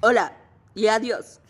[0.00, 0.32] Hola
[0.76, 1.40] y adiós.